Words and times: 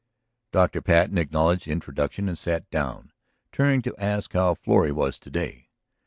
Dr. 0.51 0.81
Patten 0.81 1.19
acknowledged 1.19 1.67
the 1.67 1.71
introduction 1.73 2.27
and 2.27 2.35
sat 2.35 2.67
down, 2.71 3.11
turning 3.51 3.83
to 3.83 3.95
ask 4.03 4.33
"how 4.33 4.55
Florrie 4.55 4.91
was 4.91 5.19
today?" 5.19 5.69